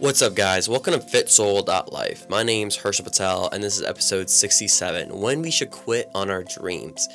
[0.00, 0.68] What's up, guys?
[0.68, 2.28] Welcome to FitSoul.life.
[2.28, 6.42] My name's Hershel Patel, and this is episode 67 When We Should Quit on Our
[6.42, 7.06] Dreams.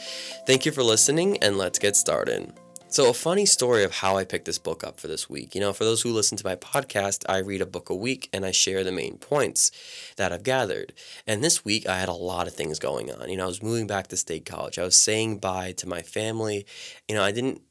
[0.47, 2.53] Thank you for listening, and let's get started.
[2.87, 5.55] So, a funny story of how I picked this book up for this week.
[5.55, 8.29] You know, for those who listen to my podcast, I read a book a week
[8.31, 9.71] and I share the main points
[10.15, 10.93] that I've gathered.
[11.27, 13.29] And this week, I had a lot of things going on.
[13.29, 16.01] You know, I was moving back to state college, I was saying bye to my
[16.01, 16.65] family.
[17.09, 17.61] You know, I didn't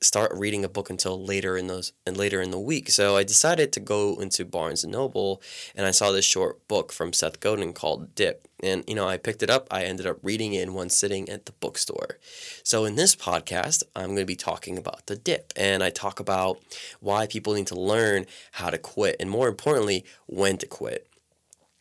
[0.00, 2.90] start reading a book until later in those and later in the week.
[2.90, 5.40] So I decided to go into Barnes and Noble
[5.74, 8.46] and I saw this short book from Seth Godin called Dip.
[8.60, 9.68] And you know, I picked it up.
[9.70, 12.18] I ended up reading it in one sitting at the bookstore.
[12.62, 16.18] So in this podcast, I'm going to be talking about the dip and I talk
[16.20, 16.58] about
[17.00, 21.07] why people need to learn how to quit and more importantly, when to quit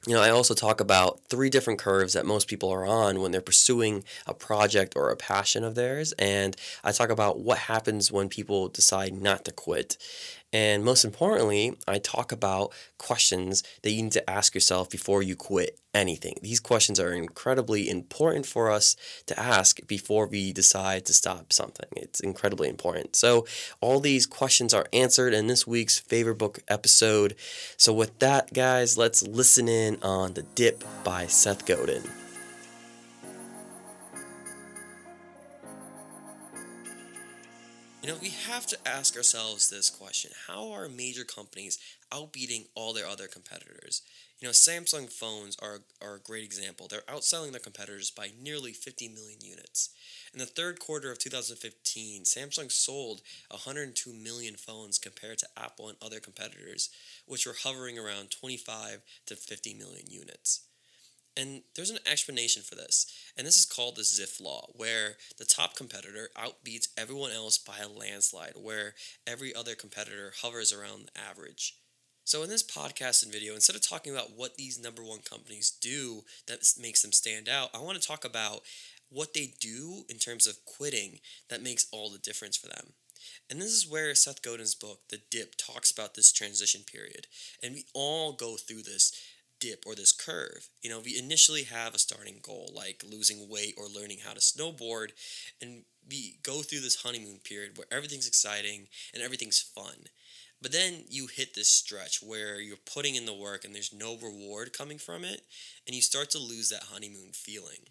[0.08, 3.32] you know, I also talk about three different curves that most people are on when
[3.32, 6.14] they're pursuing a project or a passion of theirs.
[6.14, 9.98] And I talk about what happens when people decide not to quit.
[10.54, 15.36] And most importantly, I talk about questions that you need to ask yourself before you
[15.36, 16.36] quit anything.
[16.42, 21.90] These questions are incredibly important for us to ask before we decide to stop something.
[21.96, 23.16] It's incredibly important.
[23.16, 23.46] So,
[23.82, 27.36] all these questions are answered in this week's favorite book episode.
[27.76, 32.04] So, with that, guys, let's listen in on The Dip by Seth Godin.
[38.08, 41.78] You know, we have to ask ourselves this question How are major companies
[42.10, 44.02] outbeating all their other competitors?
[44.40, 46.88] You know, Samsung phones are, are a great example.
[46.88, 49.90] They're outselling their competitors by nearly 50 million units.
[50.32, 55.98] In the third quarter of 2015, Samsung sold 102 million phones compared to Apple and
[56.02, 56.90] other competitors,
[57.26, 60.62] which were hovering around 25 to 50 million units.
[61.38, 63.06] And there's an explanation for this,
[63.38, 67.78] and this is called the Zipf law, where the top competitor outbeats everyone else by
[67.78, 68.96] a landslide, where
[69.28, 71.76] every other competitor hovers around the average.
[72.24, 75.70] So, in this podcast and video, instead of talking about what these number one companies
[75.70, 78.62] do that makes them stand out, I want to talk about
[79.10, 81.20] what they do in terms of quitting
[81.50, 82.94] that makes all the difference for them.
[83.50, 87.28] And this is where Seth Godin's book, The Dip, talks about this transition period.
[87.64, 89.14] And we all go through this
[89.60, 90.70] dip or this curve.
[90.82, 94.40] You know, we initially have a starting goal like losing weight or learning how to
[94.40, 95.10] snowboard,
[95.62, 100.08] and we go through this honeymoon period where everything's exciting and everything's fun.
[100.62, 104.18] But then you hit this stretch where you're putting in the work and there's no
[104.18, 105.42] reward coming from it,
[105.86, 107.90] and you start to lose that honeymoon feeling.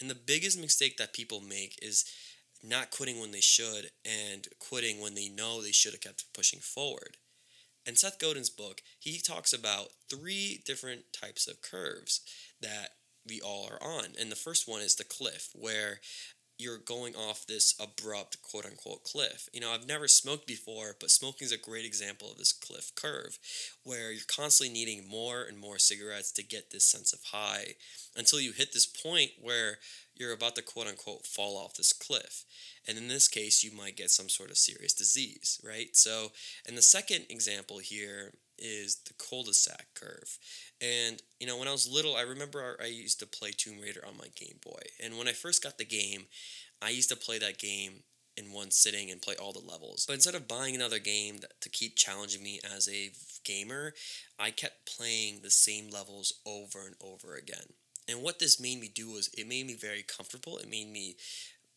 [0.00, 2.04] And the biggest mistake that people make is
[2.62, 6.60] not quitting when they should and quitting when they know they should have kept pushing
[6.60, 7.16] forward.
[7.86, 12.20] In Seth Godin's book, he talks about three different types of curves
[12.60, 12.90] that
[13.26, 14.14] we all are on.
[14.18, 16.00] And the first one is the cliff, where
[16.58, 19.48] you're going off this abrupt quote unquote cliff.
[19.52, 22.92] You know, I've never smoked before, but smoking is a great example of this cliff
[22.94, 23.38] curve
[23.82, 27.74] where you're constantly needing more and more cigarettes to get this sense of high
[28.16, 29.78] until you hit this point where
[30.14, 32.44] you're about to quote unquote fall off this cliff.
[32.86, 35.96] And in this case, you might get some sort of serious disease, right?
[35.96, 36.32] So,
[36.66, 40.38] and the second example here is the cul-de-sac curve.
[40.80, 44.04] And you know, when I was little, I remember I used to play Tomb Raider
[44.06, 44.82] on my Game Boy.
[45.02, 46.26] And when I first got the game,
[46.82, 48.02] I used to play that game
[48.36, 50.06] in one sitting and play all the levels.
[50.06, 53.12] But instead of buying another game to keep challenging me as a
[53.44, 53.94] gamer,
[54.38, 57.74] I kept playing the same levels over and over again.
[58.08, 60.58] And what this made me do was it made me very comfortable.
[60.58, 61.16] It made me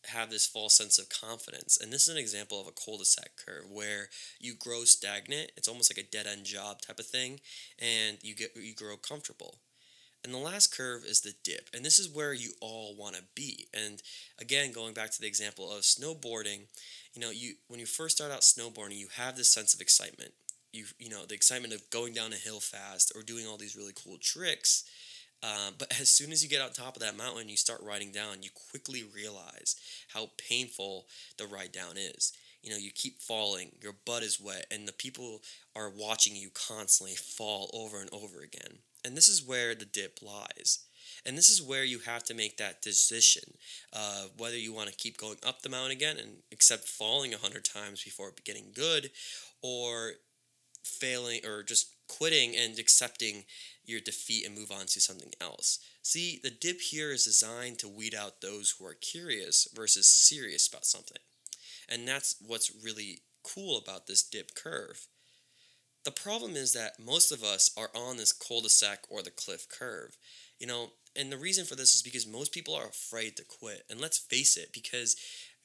[0.08, 1.78] have this false sense of confidence.
[1.82, 4.10] And this is an example of a cul-de-sac curve where
[4.40, 5.52] you grow stagnant.
[5.58, 7.40] It's almost like a dead-end job type of thing,
[7.80, 9.56] and you get you grow comfortable.
[10.24, 13.24] And the last curve is the dip, and this is where you all want to
[13.36, 13.68] be.
[13.74, 14.02] And
[14.40, 16.62] again, going back to the example of snowboarding,
[17.14, 20.32] you know, you when you first start out snowboarding, you have this sense of excitement.
[20.74, 23.76] You you know the excitement of going down a hill fast or doing all these
[23.76, 24.84] really cool tricks
[25.44, 28.12] um, but as soon as you get on top of that mountain, you start riding
[28.12, 29.76] down, you quickly realize
[30.14, 31.06] how painful
[31.38, 32.34] the ride down is.
[32.64, 35.42] You know, you keep falling, your butt is wet, and the people
[35.76, 38.80] are watching you constantly fall over and over again.
[39.06, 40.80] And this is where the dip lies.
[41.26, 43.44] And this is where you have to make that decision
[43.94, 47.38] of whether you want to keep going up the mountain again and accept falling a
[47.38, 49.12] hundred times before getting good,
[49.62, 50.14] or
[50.88, 53.44] failing or just quitting and accepting
[53.86, 55.80] your defeat and move on to something else.
[56.02, 60.68] See, the dip here is designed to weed out those who are curious versus serious
[60.68, 61.22] about something.
[61.90, 65.08] And that's what's really cool about this dip curve.
[66.06, 69.32] The problem is that most of us are on this cul de sac or the
[69.32, 70.18] cliff curve.
[70.60, 73.84] You know, and the reason for this is because most people are afraid to quit.
[73.90, 75.16] And let's face it, because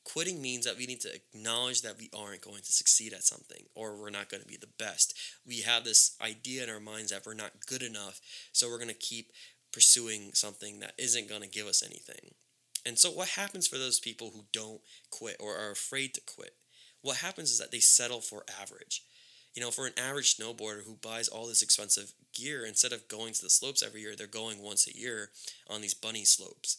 [0.04, 3.64] Quitting means that we need to acknowledge that we aren't going to succeed at something
[3.74, 5.14] or we're not going to be the best.
[5.46, 8.20] We have this idea in our minds that we're not good enough,
[8.52, 9.30] so we're going to keep
[9.72, 12.34] pursuing something that isn't going to give us anything.
[12.84, 16.54] And so, what happens for those people who don't quit or are afraid to quit?
[17.00, 19.04] What happens is that they settle for average.
[19.54, 23.34] You know, for an average snowboarder who buys all this expensive gear, instead of going
[23.34, 25.30] to the slopes every year, they're going once a year
[25.68, 26.78] on these bunny slopes.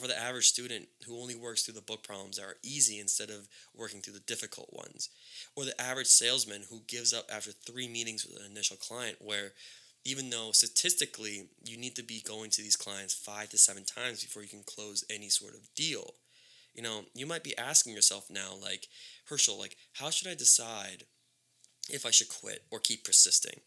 [0.00, 3.30] For the average student who only works through the book problems that are easy instead
[3.30, 5.10] of working through the difficult ones.
[5.54, 9.52] Or the average salesman who gives up after three meetings with an initial client, where
[10.04, 14.22] even though statistically you need to be going to these clients five to seven times
[14.22, 16.14] before you can close any sort of deal.
[16.74, 18.88] You know, you might be asking yourself now, like,
[19.26, 21.04] Herschel, like, how should I decide
[21.90, 23.60] if I should quit or keep persisting?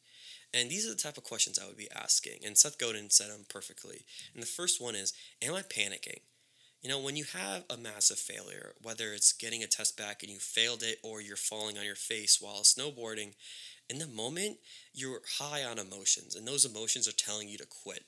[0.55, 2.39] And these are the type of questions I would be asking.
[2.45, 4.05] And Seth Godin said them perfectly.
[4.33, 6.21] And the first one is Am I panicking?
[6.81, 10.31] You know, when you have a massive failure, whether it's getting a test back and
[10.31, 13.33] you failed it or you're falling on your face while snowboarding,
[13.89, 14.57] in the moment,
[14.93, 18.03] you're high on emotions, and those emotions are telling you to quit.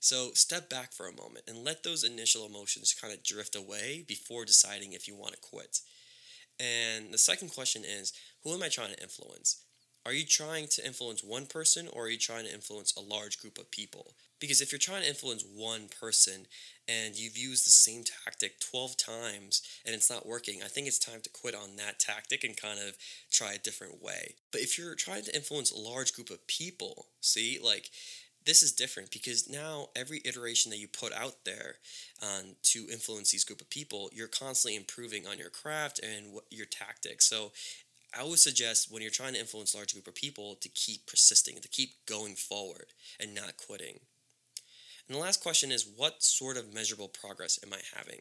[0.00, 4.04] So step back for a moment and let those initial emotions kind of drift away
[4.06, 5.80] before deciding if you want to quit.
[6.58, 8.12] And the second question is
[8.42, 9.62] who am I trying to influence?
[10.06, 13.38] Are you trying to influence one person or are you trying to influence a large
[13.38, 14.14] group of people?
[14.40, 16.46] Because if you're trying to influence one person
[16.88, 20.98] and you've used the same tactic 12 times and it's not working, I think it's
[20.98, 22.96] time to quit on that tactic and kind of
[23.30, 24.36] try a different way.
[24.52, 27.90] But if you're trying to influence a large group of people, see, like
[28.46, 31.76] this is different because now every iteration that you put out there
[32.22, 36.44] um, to influence these group of people, you're constantly improving on your craft and what,
[36.50, 37.28] your tactics.
[37.28, 37.52] So
[38.18, 41.60] I would suggest when you're trying to influence large group of people to keep persisting,
[41.60, 42.86] to keep going forward
[43.20, 44.00] and not quitting.
[45.06, 48.20] And the last question is what sort of measurable progress am I having?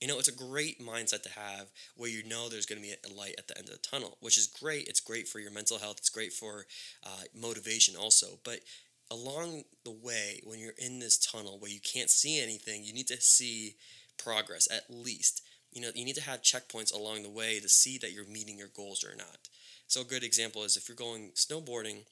[0.00, 2.94] You know, it's a great mindset to have where you know there's going to be
[2.94, 4.88] a light at the end of the tunnel, which is great.
[4.88, 6.66] It's great for your mental health, it's great for
[7.04, 8.38] uh, motivation also.
[8.44, 8.60] But
[9.12, 13.06] along the way, when you're in this tunnel where you can't see anything, you need
[13.08, 13.76] to see
[14.18, 15.42] progress at least
[15.72, 18.58] you know you need to have checkpoints along the way to see that you're meeting
[18.58, 19.48] your goals or not.
[19.86, 22.04] So a good example is if you're going snowboarding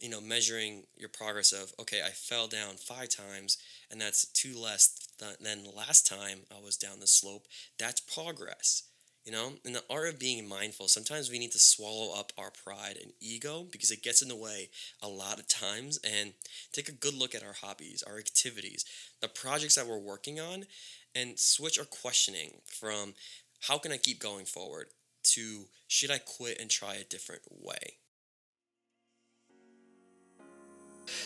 [0.00, 3.56] you know measuring your progress of okay i fell down five times
[3.90, 5.08] and that's two less
[5.40, 7.46] than the last time i was down the slope
[7.78, 8.82] that's progress
[9.26, 12.50] you know in the art of being mindful sometimes we need to swallow up our
[12.50, 14.70] pride and ego because it gets in the way
[15.02, 16.32] a lot of times and
[16.72, 18.84] take a good look at our hobbies our activities
[19.20, 20.64] the projects that we're working on
[21.14, 23.14] and switch our questioning from
[23.68, 24.88] how can I keep going forward
[25.24, 27.98] to should I quit and try a different way?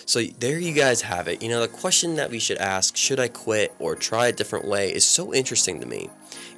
[0.05, 1.43] So there you guys have it.
[1.43, 4.67] You know, the question that we should ask, should I quit or try a different
[4.67, 6.11] way, is so interesting to me.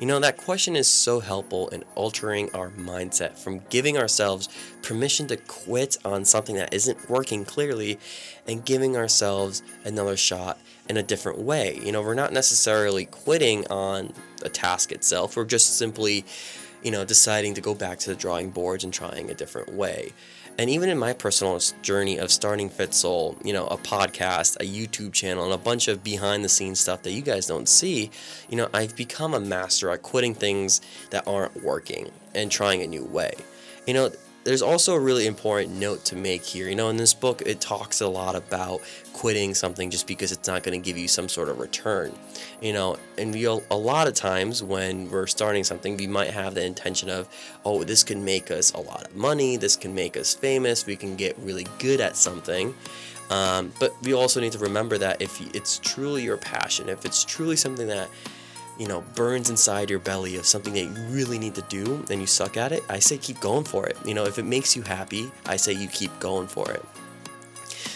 [0.03, 4.49] You know, that question is so helpful in altering our mindset from giving ourselves
[4.83, 8.01] permission to quit on something that isn't working clearly
[8.49, 10.59] and giving ourselves another shot
[10.89, 11.79] in a different way.
[11.85, 16.25] You know, we're not necessarily quitting on the task itself, we're just simply,
[16.83, 20.11] you know, deciding to go back to the drawing boards and trying a different way.
[20.59, 25.13] And even in my personal journey of starting FitSoul, you know, a podcast, a YouTube
[25.13, 28.11] channel, and a bunch of behind the scenes stuff that you guys don't see,
[28.49, 32.87] you know, I've become a master at quitting things that aren't working and trying a
[32.87, 33.33] new way.
[33.87, 34.11] You know,
[34.45, 36.69] there's also a really important note to make here.
[36.69, 38.81] You know, in this book, it talks a lot about
[39.13, 42.13] quitting something just because it's not going to give you some sort of return.
[42.61, 46.55] You know, and we a lot of times when we're starting something, we might have
[46.55, 47.29] the intention of,
[47.65, 50.97] oh, this can make us a lot of money, this can make us famous, we
[50.97, 52.75] can get really good at something.
[53.31, 57.25] Um, but we also need to remember that if it's truly your passion, if it's
[57.25, 58.09] truly something that
[58.79, 62.21] you know, burns inside your belly of something that you really need to do and
[62.21, 63.97] you suck at it, I say keep going for it.
[64.05, 66.85] You know, if it makes you happy, I say you keep going for it.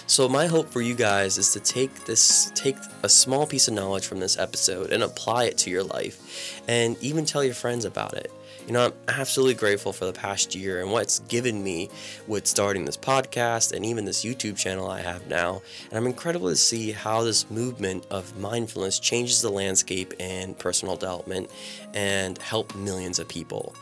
[0.09, 3.75] So my hope for you guys is to take this take a small piece of
[3.75, 7.85] knowledge from this episode and apply it to your life and even tell your friends
[7.85, 8.31] about it.
[8.67, 11.89] You know, I'm absolutely grateful for the past year and what it's given me
[12.27, 15.63] with starting this podcast and even this YouTube channel I have now.
[15.89, 20.97] And I'm incredible to see how this movement of mindfulness changes the landscape and personal
[20.97, 21.49] development
[21.95, 23.73] and help millions of people.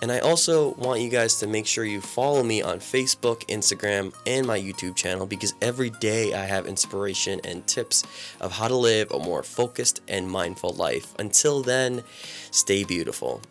[0.00, 4.14] And I also want you guys to make sure you follow me on Facebook, Instagram,
[4.26, 8.04] and my YouTube channel because every day I have inspiration and tips
[8.40, 11.14] of how to live a more focused and mindful life.
[11.18, 12.02] Until then,
[12.50, 13.42] stay beautiful.